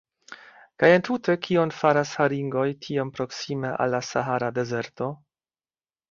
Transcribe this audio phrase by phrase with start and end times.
[0.83, 5.11] Kaj entute kion faras haringoj tiom proksime al la Sahara dezerto?